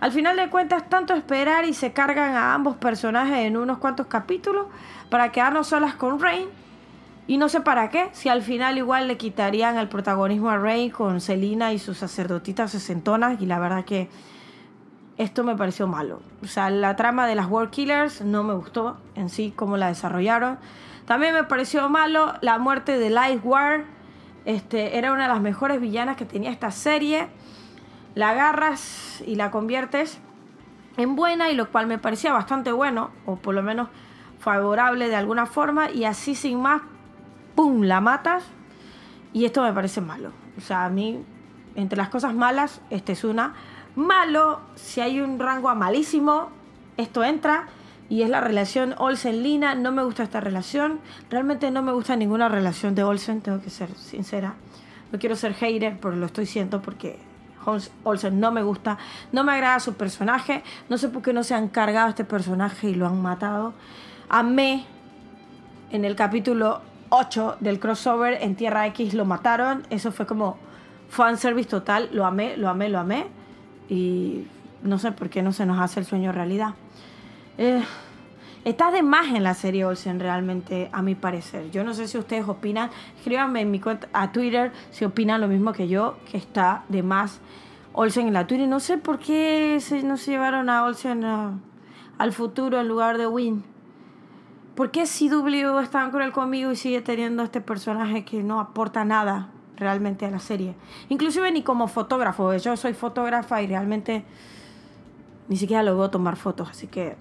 Al 0.00 0.12
final 0.12 0.36
de 0.36 0.50
cuentas, 0.50 0.88
tanto 0.90 1.14
esperar 1.14 1.64
y 1.64 1.72
se 1.72 1.92
cargan 1.92 2.34
a 2.34 2.52
ambos 2.52 2.76
personajes 2.76 3.38
en 3.46 3.56
unos 3.56 3.78
cuantos 3.78 4.06
capítulos 4.06 4.66
para 5.08 5.32
quedarnos 5.32 5.68
solas 5.68 5.94
con 5.94 6.20
Rain. 6.20 6.48
Y 7.26 7.38
no 7.38 7.48
sé 7.48 7.60
para 7.60 7.88
qué, 7.88 8.08
si 8.12 8.28
al 8.28 8.42
final 8.42 8.76
igual 8.76 9.08
le 9.08 9.16
quitarían 9.16 9.78
el 9.78 9.88
protagonismo 9.88 10.50
a 10.50 10.58
Rain 10.58 10.90
con 10.90 11.20
Selina 11.20 11.72
y 11.72 11.78
sus 11.78 11.96
sacerdotitas 11.96 12.72
sesentonas. 12.72 13.40
Y 13.40 13.46
la 13.46 13.58
verdad 13.58 13.84
que 13.84 14.08
esto 15.20 15.44
me 15.44 15.54
pareció 15.54 15.86
malo. 15.86 16.22
O 16.42 16.46
sea, 16.46 16.70
la 16.70 16.96
trama 16.96 17.26
de 17.26 17.34
las 17.34 17.46
World 17.46 17.70
Killers 17.70 18.22
no 18.22 18.42
me 18.42 18.54
gustó 18.54 18.96
en 19.14 19.28
sí, 19.28 19.52
cómo 19.54 19.76
la 19.76 19.88
desarrollaron. 19.88 20.58
También 21.04 21.34
me 21.34 21.44
pareció 21.44 21.90
malo 21.90 22.32
la 22.40 22.58
muerte 22.58 22.98
de 22.98 23.10
Light 23.10 23.44
War. 23.44 23.84
Este, 24.46 24.96
era 24.96 25.12
una 25.12 25.24
de 25.24 25.28
las 25.28 25.42
mejores 25.42 25.78
villanas 25.78 26.16
que 26.16 26.24
tenía 26.24 26.50
esta 26.50 26.70
serie. 26.70 27.28
La 28.14 28.30
agarras 28.30 29.22
y 29.26 29.34
la 29.34 29.50
conviertes 29.50 30.20
en 30.96 31.16
buena, 31.16 31.50
y 31.50 31.54
lo 31.54 31.70
cual 31.70 31.86
me 31.86 31.98
parecía 31.98 32.32
bastante 32.32 32.72
bueno, 32.72 33.10
o 33.26 33.36
por 33.36 33.54
lo 33.54 33.62
menos 33.62 33.88
favorable 34.38 35.08
de 35.08 35.16
alguna 35.16 35.44
forma, 35.44 35.90
y 35.90 36.06
así 36.06 36.34
sin 36.34 36.62
más, 36.62 36.80
¡pum!, 37.54 37.82
la 37.82 38.00
matas. 38.00 38.44
Y 39.34 39.44
esto 39.44 39.62
me 39.62 39.72
parece 39.74 40.00
malo. 40.00 40.32
O 40.56 40.62
sea, 40.62 40.86
a 40.86 40.88
mí, 40.88 41.22
entre 41.74 41.98
las 41.98 42.08
cosas 42.08 42.34
malas, 42.34 42.80
esta 42.88 43.12
es 43.12 43.22
una 43.22 43.52
malo, 43.96 44.60
si 44.74 45.00
hay 45.00 45.20
un 45.20 45.38
rango 45.38 45.68
a 45.68 45.74
malísimo, 45.74 46.48
esto 46.96 47.24
entra 47.24 47.68
y 48.08 48.22
es 48.22 48.28
la 48.28 48.40
relación 48.40 48.94
Olsen-Lina. 48.98 49.74
No 49.74 49.92
me 49.92 50.02
gusta 50.02 50.22
esta 50.22 50.40
relación. 50.40 51.00
Realmente 51.30 51.70
no 51.70 51.82
me 51.82 51.92
gusta 51.92 52.16
ninguna 52.16 52.48
relación 52.48 52.94
de 52.94 53.04
Olsen, 53.04 53.40
tengo 53.40 53.60
que 53.60 53.70
ser 53.70 53.94
sincera. 53.94 54.54
No 55.12 55.18
quiero 55.18 55.36
ser 55.36 55.54
hater, 55.54 55.98
pero 56.00 56.16
lo 56.16 56.26
estoy 56.26 56.46
siendo 56.46 56.82
porque 56.82 57.18
Olsen 58.04 58.40
no 58.40 58.52
me 58.52 58.62
gusta. 58.62 58.98
No 59.32 59.44
me 59.44 59.52
agrada 59.52 59.80
su 59.80 59.94
personaje. 59.94 60.62
No 60.88 60.98
sé 60.98 61.08
por 61.08 61.22
qué 61.22 61.32
no 61.32 61.42
se 61.42 61.54
han 61.54 61.68
cargado 61.68 62.08
este 62.10 62.24
personaje 62.24 62.90
y 62.90 62.94
lo 62.94 63.06
han 63.06 63.20
matado. 63.20 63.74
Amé 64.28 64.84
en 65.90 66.04
el 66.04 66.14
capítulo 66.14 66.82
8 67.10 67.56
del 67.60 67.80
crossover 67.80 68.38
en 68.40 68.54
Tierra 68.54 68.86
X 68.88 69.14
lo 69.14 69.24
mataron. 69.24 69.86
Eso 69.90 70.12
fue 70.12 70.26
como 70.26 70.58
fanservice 71.08 71.68
total. 71.68 72.08
Lo 72.12 72.24
amé, 72.26 72.56
lo 72.56 72.68
amé, 72.68 72.88
lo 72.88 72.98
amé 72.98 73.39
y 73.90 74.46
no 74.82 74.98
sé 74.98 75.12
por 75.12 75.28
qué 75.28 75.42
no 75.42 75.52
se 75.52 75.66
nos 75.66 75.78
hace 75.78 76.00
el 76.00 76.06
sueño 76.06 76.32
realidad. 76.32 76.74
Eh, 77.58 77.82
Está 78.62 78.90
de 78.90 79.02
más 79.02 79.28
en 79.28 79.42
la 79.42 79.54
serie 79.54 79.86
Olsen 79.86 80.20
realmente, 80.20 80.90
a 80.92 81.00
mi 81.00 81.14
parecer. 81.14 81.70
Yo 81.70 81.82
no 81.82 81.94
sé 81.94 82.06
si 82.08 82.18
ustedes 82.18 82.46
opinan. 82.46 82.90
Escríbanme 83.16 83.62
en 83.62 83.70
mi 83.70 83.80
cuenta 83.80 84.08
a 84.12 84.32
Twitter 84.32 84.70
si 84.90 85.06
opinan 85.06 85.40
lo 85.40 85.48
mismo 85.48 85.72
que 85.72 85.88
yo, 85.88 86.18
que 86.30 86.36
está 86.36 86.84
de 86.90 87.02
más 87.02 87.40
Olsen 87.94 88.26
en 88.26 88.34
la 88.34 88.46
Twitter. 88.46 88.68
No 88.68 88.78
sé 88.78 88.98
por 88.98 89.18
qué 89.18 89.78
se, 89.80 90.02
no 90.02 90.18
se 90.18 90.32
llevaron 90.32 90.68
a 90.68 90.84
Olsen 90.84 91.24
al 91.24 92.32
futuro 92.32 92.78
en 92.78 92.86
lugar 92.86 93.16
de 93.16 93.26
Win. 93.26 93.64
¿Por 94.74 94.90
qué 94.90 95.04
CW 95.04 95.78
es 95.78 95.90
tan 95.90 96.10
cruel 96.10 96.32
conmigo 96.32 96.70
y 96.70 96.76
sigue 96.76 97.00
teniendo 97.00 97.42
este 97.42 97.62
personaje 97.62 98.26
que 98.26 98.42
no 98.42 98.60
aporta 98.60 99.06
nada 99.06 99.48
realmente 99.80 100.26
a 100.26 100.30
la 100.30 100.38
serie? 100.38 100.76
Inclusive 101.08 101.50
ni 101.50 101.62
como 101.62 101.88
fotógrafo. 101.88 102.54
Yo 102.54 102.76
soy 102.76 102.94
fotógrafa 102.94 103.60
y 103.62 103.66
realmente 103.66 104.24
ni 105.48 105.56
siquiera 105.56 105.82
lo 105.82 105.96
veo 105.96 106.10
tomar 106.10 106.36
fotos, 106.36 106.70
así 106.70 106.86
que 106.86 107.16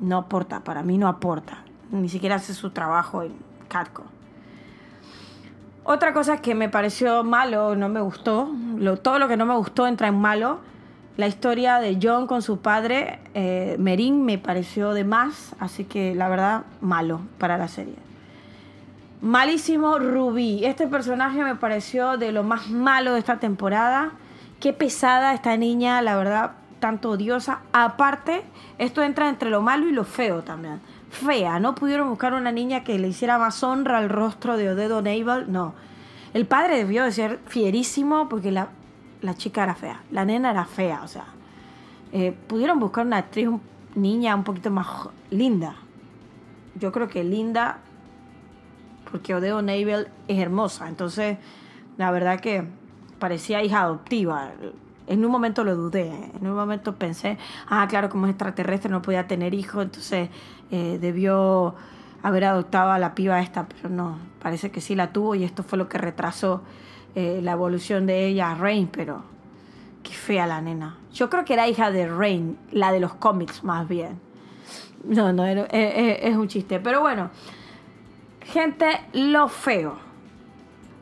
no 0.00 0.18
aporta, 0.18 0.60
para 0.60 0.82
mí 0.82 0.96
no 0.96 1.08
aporta. 1.08 1.64
Ni 1.90 2.08
siquiera 2.08 2.36
hace 2.36 2.54
su 2.54 2.70
trabajo 2.70 3.22
en 3.22 3.32
Catco. 3.68 4.04
Otra 5.82 6.14
cosa 6.14 6.40
que 6.40 6.54
me 6.54 6.68
pareció 6.68 7.24
malo, 7.24 7.76
no 7.76 7.88
me 7.88 8.00
gustó, 8.00 8.48
todo 9.02 9.18
lo 9.18 9.28
que 9.28 9.36
no 9.36 9.44
me 9.44 9.54
gustó 9.56 9.86
entra 9.86 10.08
en 10.08 10.18
malo. 10.18 10.60
La 11.16 11.26
historia 11.26 11.78
de 11.78 11.98
John 12.02 12.26
con 12.26 12.42
su 12.42 12.58
padre, 12.58 13.20
eh, 13.34 13.76
Merín, 13.78 14.24
me 14.24 14.38
pareció 14.38 14.94
de 14.94 15.04
más, 15.04 15.54
así 15.60 15.84
que 15.84 16.14
la 16.14 16.28
verdad, 16.28 16.62
malo 16.80 17.20
para 17.38 17.58
la 17.58 17.68
serie. 17.68 17.94
Malísimo 19.24 19.98
Ruby. 19.98 20.66
Este 20.66 20.86
personaje 20.86 21.42
me 21.42 21.54
pareció 21.54 22.18
de 22.18 22.30
lo 22.30 22.44
más 22.44 22.68
malo 22.68 23.14
de 23.14 23.20
esta 23.20 23.38
temporada. 23.38 24.12
Qué 24.60 24.74
pesada 24.74 25.32
esta 25.32 25.56
niña, 25.56 26.02
la 26.02 26.18
verdad, 26.18 26.50
tanto 26.78 27.08
odiosa. 27.08 27.60
Aparte, 27.72 28.42
esto 28.76 29.02
entra 29.02 29.30
entre 29.30 29.48
lo 29.48 29.62
malo 29.62 29.88
y 29.88 29.92
lo 29.92 30.04
feo 30.04 30.42
también. 30.42 30.82
Fea, 31.08 31.58
no 31.58 31.74
pudieron 31.74 32.10
buscar 32.10 32.34
una 32.34 32.52
niña 32.52 32.84
que 32.84 32.98
le 32.98 33.08
hiciera 33.08 33.38
más 33.38 33.62
honra 33.62 33.96
al 33.96 34.10
rostro 34.10 34.58
de 34.58 34.68
Odedo 34.68 35.00
Naval, 35.00 35.50
no. 35.50 35.72
El 36.34 36.44
padre 36.44 36.76
debió 36.76 37.04
de 37.04 37.12
ser 37.12 37.40
fierísimo 37.46 38.28
porque 38.28 38.52
la, 38.52 38.68
chica 39.36 39.62
era 39.62 39.74
fea, 39.74 40.02
la 40.10 40.26
nena 40.26 40.50
era 40.50 40.66
fea, 40.66 41.00
o 41.02 41.08
sea. 41.08 41.24
Eh, 42.12 42.36
pudieron 42.46 42.78
buscar 42.78 43.06
una 43.06 43.16
actriz, 43.16 43.48
niña 43.94 44.34
un 44.34 44.44
poquito 44.44 44.70
más 44.70 44.86
linda. 45.30 45.76
Yo 46.74 46.92
creo 46.92 47.08
que 47.08 47.24
linda, 47.24 47.78
porque 49.14 49.32
Odedo 49.32 49.62
Naval 49.62 50.08
es 50.26 50.40
hermosa, 50.40 50.88
entonces 50.88 51.38
la 51.98 52.10
verdad 52.10 52.40
que 52.40 52.64
parecía 53.20 53.62
hija 53.62 53.82
adoptiva 53.82 54.50
en 55.06 55.24
un 55.24 55.30
momento 55.30 55.62
lo 55.62 55.76
dudé, 55.76 56.10
en 56.34 56.44
un 56.44 56.56
momento 56.56 56.96
pensé, 56.96 57.38
ah, 57.68 57.86
claro, 57.88 58.08
como 58.08 58.26
es 58.26 58.30
extraterrestre 58.30 58.90
no 58.90 59.02
podía 59.02 59.28
tener 59.28 59.54
hijos, 59.54 59.84
entonces 59.84 60.30
eh, 60.72 60.98
debió 61.00 61.76
haber 62.24 62.44
adoptado 62.46 62.90
a 62.90 62.98
la 62.98 63.14
piba 63.14 63.40
esta, 63.40 63.68
pero 63.68 63.88
no, 63.88 64.18
parece 64.42 64.72
que 64.72 64.80
sí 64.80 64.96
la 64.96 65.12
tuvo 65.12 65.36
y 65.36 65.44
esto 65.44 65.62
fue 65.62 65.78
lo 65.78 65.88
que 65.88 65.98
retrasó 65.98 66.62
eh, 67.14 67.38
la 67.40 67.52
evolución 67.52 68.06
de 68.06 68.26
ella 68.26 68.50
a 68.50 68.56
Rain, 68.56 68.88
pero 68.88 69.22
qué 70.02 70.12
fea 70.12 70.48
la 70.48 70.60
nena. 70.60 70.98
Yo 71.12 71.30
creo 71.30 71.44
que 71.44 71.52
era 71.52 71.68
hija 71.68 71.92
de 71.92 72.08
Rain, 72.08 72.58
la 72.72 72.90
de 72.90 72.98
los 72.98 73.14
cómics 73.14 73.62
más 73.62 73.86
bien. 73.86 74.18
No, 75.04 75.32
no, 75.32 75.46
eh, 75.46 76.18
es 76.20 76.36
un 76.36 76.48
chiste, 76.48 76.80
pero 76.80 77.00
bueno, 77.00 77.30
gente, 78.44 79.00
lo 79.12 79.48
feo 79.48 80.04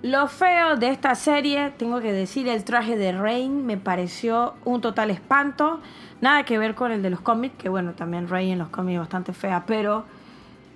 lo 0.02 0.26
feo 0.26 0.76
de 0.76 0.88
esta 0.88 1.14
serie, 1.14 1.70
tengo 1.70 2.00
que 2.00 2.12
decir, 2.12 2.48
el 2.48 2.64
traje 2.64 2.96
de 2.96 3.12
Rain 3.12 3.64
me 3.64 3.76
pareció 3.76 4.54
un 4.64 4.80
total 4.80 5.10
espanto. 5.10 5.80
Nada 6.20 6.44
que 6.44 6.58
ver 6.58 6.74
con 6.74 6.90
el 6.90 7.02
de 7.02 7.10
los 7.10 7.20
cómics, 7.20 7.54
que 7.56 7.68
bueno, 7.68 7.92
también 7.92 8.28
Rain 8.28 8.50
en 8.50 8.58
los 8.58 8.68
cómics 8.68 8.94
es 8.94 8.98
bastante 8.98 9.32
fea, 9.32 9.62
pero, 9.64 10.04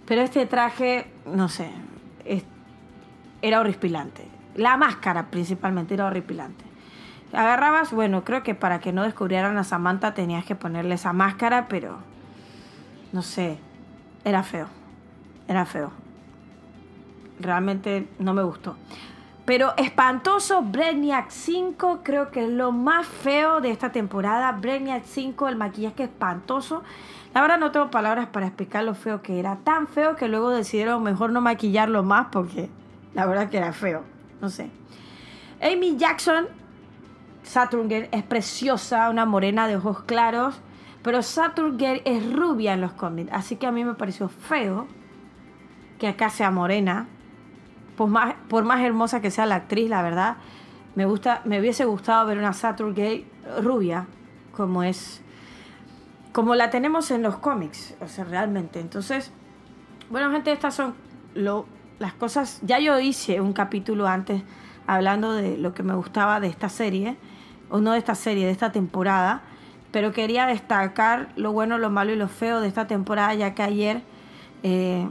pero 0.07 0.23
este 0.23 0.47
traje, 0.47 1.11
no 1.27 1.49
sé, 1.49 1.71
era 3.43 3.61
horripilante. 3.61 4.29
La 4.55 4.77
máscara 4.77 5.27
principalmente 5.27 5.95
era 5.95 6.07
horripilante. 6.07 6.65
Agarrabas, 7.33 7.93
bueno, 7.93 8.23
creo 8.23 8.45
que 8.45 8.55
para 8.55 8.79
que 8.79 8.93
no 8.93 9.03
descubrieran 9.03 9.59
a 9.59 9.65
Samantha 9.65 10.15
tenías 10.15 10.45
que 10.45 10.55
ponerle 10.55 10.95
esa 10.95 11.13
máscara, 11.13 11.67
pero 11.67 11.99
no 13.13 13.23
sé, 13.23 13.59
era 14.25 14.45
feo. 14.45 14.69
Era 15.49 15.67
feo. 15.67 16.06
Realmente 17.39 18.09
no 18.19 18.35
me 18.35 18.43
gustó. 18.43 18.77
Pero 19.47 19.75
espantoso, 19.77 20.61
Brainiac 20.63 21.31
5 21.31 22.01
creo 22.03 22.33
que 22.33 22.45
es 22.45 22.51
lo 22.51 22.73
más 22.73 23.07
feo 23.07 23.61
de 23.61 23.71
esta 23.71 23.93
temporada. 23.93 24.51
Brainiac 24.51 25.05
5, 25.05 25.47
el 25.47 25.55
maquillaje 25.55 26.03
espantoso. 26.03 26.83
La 27.33 27.43
verdad 27.43 27.59
no 27.59 27.71
tengo 27.71 27.89
palabras 27.89 28.27
para 28.27 28.47
explicar 28.47 28.83
lo 28.83 28.97
feo 28.97 29.23
que 29.23 29.39
era. 29.39 29.59
Tan 29.59 29.87
feo 29.87 30.17
que 30.17 30.27
luego 30.27 30.51
decidieron 30.51 31.05
mejor 31.05 31.31
no 31.31 31.41
maquillarlo 31.41 32.03
más 32.03 32.27
porque 32.33 32.69
la 33.15 33.25
verdad 33.25 33.49
que 33.49 33.59
era 33.59 33.73
feo. 33.73 34.03
No 34.41 34.51
sé. 34.51 34.69
Amy 35.63 35.97
Jackson, 35.97 36.49
Saturn 37.45 37.89
Girl, 37.89 38.09
es 38.11 38.25
preciosa, 38.25 39.09
una 39.11 39.27
morena 39.27 39.69
de 39.69 39.77
ojos 39.77 40.03
claros. 40.03 40.61
Pero 41.05 41.23
Saturn 41.23 41.79
Girl 41.79 42.03
es 42.05 42.33
rubia 42.33 42.75
en 42.75 42.81
los 42.81 42.95
cómics. 42.95 43.31
Así 43.33 43.55
que 43.55 43.69
a 43.69 43.71
mí 43.71 43.85
me 43.85 43.95
pareció 43.95 44.29
feo 44.29 44.89
que 46.01 46.09
acá 46.09 46.31
sea 46.31 46.51
morena 46.51 47.07
por 47.97 48.09
más, 48.09 48.35
por 48.49 48.65
más 48.65 48.83
hermosa 48.83 49.21
que 49.21 49.31
sea 49.31 49.47
la 49.47 49.57
actriz, 49.57 49.89
la 49.89 50.03
verdad, 50.03 50.37
me, 50.95 51.05
gusta, 51.07 51.43
me 51.45 51.61
hubiese 51.61 51.85
gustado 51.85 52.27
ver 52.27 52.39
una 52.39 52.53
Saturday 52.53 53.27
rubia, 53.61 54.07
como 54.53 54.83
es, 54.83 55.23
como 56.33 56.55
la 56.55 56.71
tenemos 56.71 57.11
en 57.11 57.23
los 57.23 57.39
cómics, 57.39 57.95
o 58.01 58.09
sea, 58.09 58.25
realmente. 58.25 58.81
Entonces, 58.81 59.33
bueno, 60.11 60.31
gente, 60.31 60.53
estas 60.53 60.75
son 60.75 60.95
lo, 61.35 61.67
las 61.99 62.13
cosas. 62.13 62.61
Ya 62.63 62.79
yo 62.79 62.99
hice 62.99 63.41
un 63.41 63.53
capítulo 63.53 64.07
antes 64.07 64.43
hablando 64.87 65.33
de 65.33 65.59
lo 65.59 65.75
que 65.75 65.83
me 65.83 65.95
gustaba 65.95 66.41
de 66.41 66.49
esta 66.49 66.69
serie, 66.69 67.17
o 67.69 67.81
no 67.81 67.93
de 67.93 67.99
esta 67.99 68.15
serie, 68.15 68.47
de 68.47 68.53
esta 68.53 68.71
temporada, 68.73 69.43
pero 69.91 70.13
quería 70.13 70.47
destacar 70.47 71.29
lo 71.37 71.53
bueno, 71.53 71.79
lo 71.79 71.91
malo 71.91 72.13
y 72.13 72.17
lo 72.17 72.29
feo 72.29 72.61
de 72.61 72.69
esta 72.69 72.87
temporada, 72.87 73.35
ya 73.35 73.55
que 73.55 73.63
ayer 73.63 74.03
eh, 74.63 75.09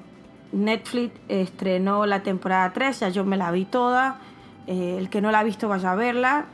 Netflix 0.55 1.13
estrenó 1.27 2.05
la 2.05 2.24
temporada 2.24 2.71
3, 2.71 3.01
ya 3.01 3.09
yo 3.09 3.25
me 3.25 3.35
la 3.35 3.51
vi 3.51 3.65
toda. 3.65 4.19
Eh, 4.67 4.95
el 4.97 5.09
que 5.09 5.21
no 5.21 5.31
la 5.31 5.39
ha 5.39 5.43
visto 5.43 5.67
vaya 5.67 5.91
a 5.91 5.95
verla. 5.95 6.45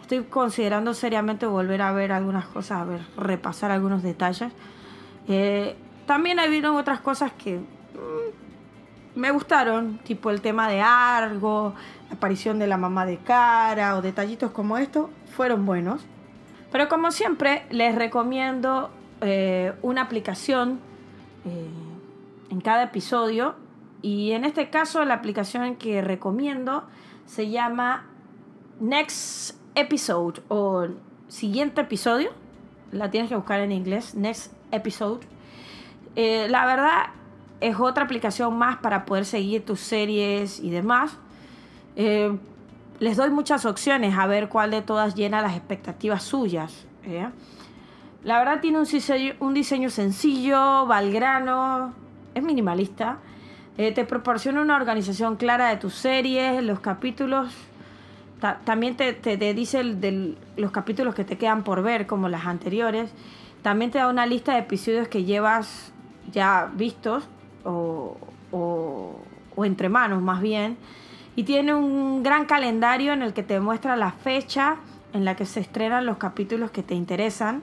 Estoy 0.00 0.22
considerando 0.24 0.94
seriamente 0.94 1.44
volver 1.44 1.82
a 1.82 1.92
ver 1.92 2.12
algunas 2.12 2.46
cosas, 2.46 2.80
a 2.80 2.84
ver, 2.84 3.00
repasar 3.16 3.70
algunos 3.70 4.02
detalles. 4.02 4.52
Eh, 5.26 5.76
también 6.06 6.38
habido 6.38 6.74
otras 6.76 7.00
cosas 7.00 7.32
que 7.32 7.58
mm, 7.58 9.18
me 9.18 9.32
gustaron, 9.32 9.98
tipo 9.98 10.30
el 10.30 10.40
tema 10.40 10.68
de 10.68 10.80
Argo, 10.80 11.74
la 12.08 12.14
aparición 12.14 12.58
de 12.60 12.68
la 12.68 12.76
mamá 12.76 13.06
de 13.06 13.18
Cara 13.18 13.96
o 13.96 14.02
detallitos 14.02 14.52
como 14.52 14.78
esto, 14.78 15.10
fueron 15.36 15.66
buenos. 15.66 16.06
Pero 16.70 16.88
como 16.88 17.10
siempre, 17.10 17.66
les 17.70 17.94
recomiendo 17.96 18.90
eh, 19.20 19.72
una 19.82 20.02
aplicación 20.02 20.80
cada 22.68 22.82
episodio. 22.82 23.54
Y 24.02 24.32
en 24.32 24.44
este 24.44 24.68
caso 24.68 25.02
la 25.06 25.14
aplicación 25.14 25.76
que 25.76 26.02
recomiendo 26.02 26.84
se 27.24 27.48
llama 27.48 28.04
Next 28.78 29.56
Episode 29.74 30.42
o 30.48 30.86
siguiente 31.28 31.80
episodio. 31.80 32.28
La 32.92 33.10
tienes 33.10 33.30
que 33.30 33.36
buscar 33.36 33.60
en 33.60 33.72
inglés, 33.72 34.14
Next 34.14 34.52
Episode. 34.70 35.20
Eh, 36.14 36.46
la 36.50 36.66
verdad 36.66 37.06
es 37.62 37.80
otra 37.80 38.04
aplicación 38.04 38.58
más 38.58 38.76
para 38.76 39.06
poder 39.06 39.24
seguir 39.24 39.64
tus 39.64 39.80
series 39.80 40.60
y 40.60 40.68
demás. 40.68 41.16
Eh, 41.96 42.36
les 43.00 43.16
doy 43.16 43.30
muchas 43.30 43.64
opciones 43.64 44.14
a 44.18 44.26
ver 44.26 44.50
cuál 44.50 44.72
de 44.72 44.82
todas 44.82 45.14
llena 45.14 45.40
las 45.40 45.56
expectativas 45.56 46.22
suyas. 46.22 46.86
¿eh? 47.04 47.30
La 48.24 48.38
verdad 48.38 48.60
tiene 48.60 48.76
un 48.76 48.84
diseño, 48.84 49.32
un 49.40 49.54
diseño 49.54 49.88
sencillo, 49.88 50.84
valgrano, 50.84 51.94
es 52.34 52.42
minimalista. 52.42 53.18
Eh, 53.76 53.92
te 53.92 54.04
proporciona 54.04 54.60
una 54.60 54.76
organización 54.76 55.36
clara 55.36 55.68
de 55.68 55.76
tus 55.76 55.94
series, 55.94 56.62
los 56.62 56.80
capítulos. 56.80 57.54
también 58.64 58.96
te, 58.96 59.54
dice 59.54 59.82
de 59.82 60.36
los 60.56 60.70
capítulos 60.70 61.14
que 61.14 61.24
te 61.24 61.36
quedan 61.38 61.62
por 61.64 61.82
ver, 61.82 62.06
como 62.06 62.28
las 62.28 62.46
anteriores. 62.46 63.10
También 63.62 63.90
te 63.90 63.98
da 63.98 64.08
una 64.08 64.26
lista 64.26 64.52
de 64.52 64.60
episodios 64.60 65.08
que 65.08 65.24
llevas 65.24 65.92
ya 66.32 66.70
vistos 66.74 67.28
o, 67.64 68.16
o 68.52 69.64
entre 69.64 69.88
manos 69.88 70.22
más 70.22 70.40
bien. 70.40 70.76
Y 71.36 71.44
tiene 71.44 71.74
un 71.74 72.22
gran 72.22 72.46
calendario 72.46 73.12
en 73.12 73.22
el 73.22 73.32
que 73.32 73.42
te 73.42 73.60
muestra 73.60 73.94
la 73.96 74.10
fecha 74.10 74.76
en 75.12 75.24
la 75.24 75.36
que 75.36 75.46
se 75.46 75.60
estrenan 75.60 76.06
los 76.06 76.18
capítulos 76.18 76.70
que 76.70 76.82
te 76.82 76.94
interesan. 76.94 77.62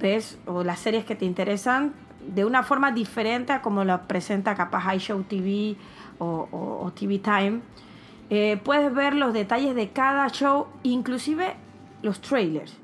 ¿Ves? 0.00 0.38
O 0.46 0.64
las 0.64 0.80
series 0.80 1.04
que 1.04 1.14
te 1.14 1.24
interesan 1.24 1.92
de 2.26 2.44
una 2.44 2.62
forma 2.62 2.92
diferente 2.92 3.52
a 3.52 3.62
como 3.62 3.84
lo 3.84 4.06
presenta 4.06 4.54
capaz 4.54 4.94
iShow 4.94 5.22
TV 5.24 5.76
o, 6.18 6.92
TV 6.94 7.18
Time. 7.18 7.60
Eh, 8.30 8.60
puedes 8.62 8.92
ver 8.94 9.14
los 9.14 9.32
detalles 9.32 9.74
de 9.74 9.90
cada 9.90 10.28
show, 10.28 10.66
inclusive 10.82 11.56
los 12.02 12.20
trailers. 12.20 12.76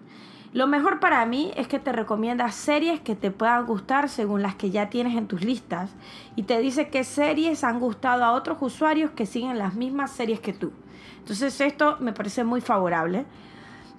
Lo 0.52 0.66
mejor 0.66 0.98
para 0.98 1.24
mí 1.26 1.52
es 1.54 1.68
que 1.68 1.78
te 1.78 1.92
recomienda 1.92 2.50
series 2.50 3.00
que 3.00 3.14
te 3.14 3.30
puedan 3.30 3.66
gustar 3.66 4.08
según 4.08 4.42
las 4.42 4.56
que 4.56 4.70
ya 4.70 4.90
tienes 4.90 5.16
en 5.16 5.28
tus 5.28 5.44
listas 5.44 5.90
y 6.34 6.42
te 6.42 6.58
dice 6.58 6.88
qué 6.88 7.04
series 7.04 7.62
han 7.62 7.78
gustado 7.78 8.24
a 8.24 8.32
otros 8.32 8.58
usuarios 8.60 9.12
que 9.12 9.26
siguen 9.26 9.58
las 9.58 9.74
mismas 9.74 10.10
series 10.10 10.40
que 10.40 10.52
tú. 10.52 10.72
Entonces 11.18 11.60
esto 11.60 11.98
me 12.00 12.12
parece 12.12 12.42
muy 12.42 12.60
favorable. 12.60 13.26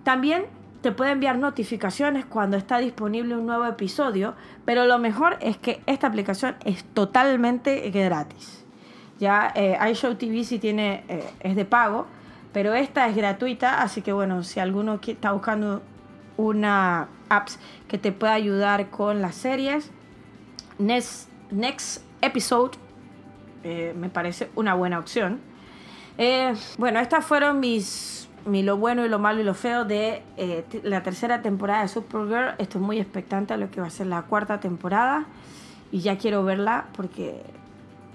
También 0.04 0.44
te 0.82 0.92
puede 0.92 1.12
enviar 1.12 1.38
notificaciones 1.38 2.26
cuando 2.26 2.58
está 2.58 2.80
disponible 2.80 3.36
un 3.36 3.46
nuevo 3.46 3.66
episodio, 3.66 4.34
pero 4.66 4.86
lo 4.86 4.98
mejor 4.98 5.38
es 5.40 5.58
que 5.58 5.82
esta 5.86 6.08
aplicación 6.08 6.56
es 6.66 6.84
totalmente 6.84 7.90
gratis. 7.92 8.66
Ya 9.20 9.52
eh, 9.56 9.78
iShow 9.92 10.16
TV 10.16 10.44
sí 10.44 10.58
tiene, 10.58 11.04
eh, 11.08 11.30
es 11.42 11.56
de 11.56 11.66
pago, 11.66 12.08
pero 12.52 12.74
esta 12.74 13.08
es 13.08 13.16
gratuita, 13.16 13.82
así 13.82 14.02
que 14.02 14.12
bueno, 14.12 14.44
si 14.44 14.60
alguno 14.60 15.00
está 15.06 15.32
buscando 15.32 15.84
una 16.38 17.08
apps 17.30 17.60
que 17.88 18.00
te 18.00 18.12
pueda 18.12 18.34
ayudar 18.34 18.90
con 18.90 19.22
las 19.22 19.36
series, 19.36 19.92
Next, 20.80 21.30
Next 21.52 22.04
Episode 22.22 22.72
eh, 23.64 23.94
me 23.96 24.10
parece 24.10 24.50
una 24.56 24.74
buena 24.74 24.98
opción. 24.98 25.40
bueno, 26.80 27.00
estas 27.00 27.24
fueron 27.24 27.60
mis 27.60 28.31
lo 28.46 28.78
bueno 28.78 29.06
y 29.06 29.10
lo 29.10 29.20
malo 29.20 29.42
y 29.42 29.44
lo 29.44 29.54
feo 29.54 29.86
de 29.86 30.24
eh, 30.38 30.64
la 30.84 31.04
tercera 31.04 31.42
temporada 31.42 31.82
de 31.82 31.88
Supergirl. 31.88 32.56
Estoy 32.58 32.82
muy 32.82 33.00
expectante 33.00 33.54
a 33.54 33.58
lo 33.58 33.70
que 33.70 33.82
va 33.82 33.88
a 33.88 33.92
ser 33.92 34.08
la 34.08 34.24
cuarta 34.24 34.60
temporada 34.60 35.26
y 35.92 36.00
ya 36.00 36.18
quiero 36.18 36.44
verla 36.44 36.86
porque 36.96 37.42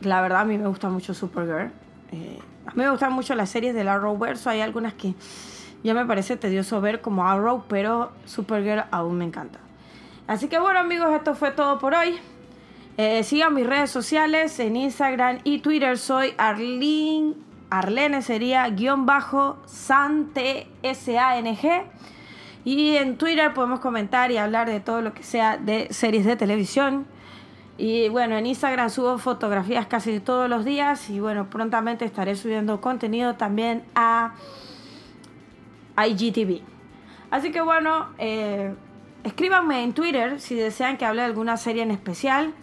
la 0.00 0.20
verdad 0.20 0.40
a 0.40 0.44
mí 0.44 0.58
me 0.58 0.66
gusta 0.66 0.88
mucho 0.88 1.14
Supergirl. 1.14 1.70
Eh, 2.12 2.38
a 2.66 2.70
mí 2.70 2.82
me 2.82 2.90
gustan 2.90 3.12
mucho 3.12 3.34
las 3.34 3.50
series 3.50 3.74
del 3.74 3.88
Arrowverse, 3.88 4.48
hay 4.48 4.60
algunas 4.60 4.94
que 4.94 5.14
ya 5.84 5.94
me 5.94 6.04
parece 6.04 6.36
tedioso 6.36 6.80
ver 6.80 7.00
como 7.00 7.24
Arrow, 7.28 7.64
pero 7.68 8.10
Supergirl 8.24 8.84
aún 8.90 9.18
me 9.18 9.24
encanta. 9.24 9.60
Así 10.26 10.48
que 10.48 10.58
bueno 10.58 10.80
amigos, 10.80 11.14
esto 11.14 11.34
fue 11.34 11.52
todo 11.52 11.78
por 11.78 11.94
hoy. 11.94 12.16
Eh, 12.96 13.22
sigan 13.22 13.54
mis 13.54 13.66
redes 13.66 13.90
sociales 13.90 14.58
en 14.58 14.74
Instagram 14.74 15.38
y 15.44 15.58
Twitter. 15.60 15.98
Soy 15.98 16.34
Arlene 16.38 17.34
Arlene 17.70 18.22
sería 18.22 18.68
guion 18.68 19.06
bajo 19.06 19.58
Sante 19.66 20.68
S-A-N-G. 20.82 21.82
Y 22.64 22.96
en 22.96 23.16
Twitter 23.16 23.54
podemos 23.54 23.80
comentar 23.80 24.30
y 24.32 24.38
hablar 24.38 24.68
de 24.68 24.80
todo 24.80 25.00
lo 25.00 25.14
que 25.14 25.22
sea 25.22 25.56
de 25.56 25.88
series 25.90 26.24
de 26.24 26.36
televisión. 26.36 27.06
Y 27.78 28.08
bueno, 28.08 28.36
en 28.36 28.46
Instagram 28.46 28.90
subo 28.90 29.18
fotografías 29.18 29.86
casi 29.86 30.20
todos 30.20 30.48
los 30.48 30.64
días. 30.64 31.10
Y 31.10 31.20
bueno, 31.20 31.48
prontamente 31.48 32.04
estaré 32.04 32.34
subiendo 32.34 32.80
contenido 32.80 33.34
también 33.34 33.84
a 33.94 34.34
IGTV. 35.96 36.60
Así 37.30 37.50
que 37.52 37.60
bueno, 37.60 38.08
eh, 38.18 38.74
escríbanme 39.24 39.82
en 39.82 39.92
Twitter 39.92 40.40
si 40.40 40.54
desean 40.54 40.96
que 40.96 41.04
hable 41.04 41.22
de 41.22 41.26
alguna 41.26 41.56
serie 41.56 41.82
en 41.82 41.90
especial. 41.90 42.54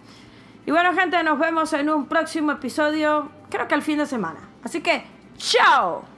Y 0.66 0.72
bueno, 0.72 0.94
gente, 0.94 1.22
nos 1.24 1.38
vemos 1.38 1.74
en 1.74 1.90
un 1.90 2.08
próximo 2.08 2.54
episodio, 2.54 3.30
creo 3.50 3.68
que 3.68 3.76
al 3.76 3.82
fin 3.82 3.98
de 3.98 4.06
semana. 4.06 4.53
Así 4.64 4.82
que, 4.82 5.04
¡chao! 5.38 6.13